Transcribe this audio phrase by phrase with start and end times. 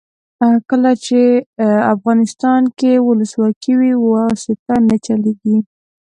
[0.69, 1.19] کله چې
[1.93, 5.57] افغانستان کې ولسواکي وي واسطه نه چلیږي.